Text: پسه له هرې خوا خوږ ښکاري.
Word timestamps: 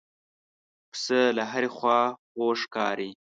پسه 0.91 1.19
له 1.37 1.43
هرې 1.51 1.69
خوا 1.75 1.99
خوږ 2.31 2.55
ښکاري. 2.63 3.09